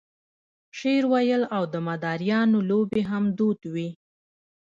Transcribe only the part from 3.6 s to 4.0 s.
وې.